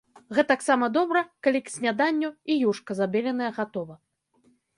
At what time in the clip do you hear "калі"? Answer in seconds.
1.47-1.59